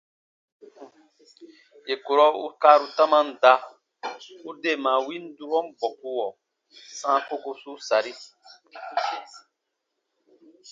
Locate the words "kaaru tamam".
2.61-3.27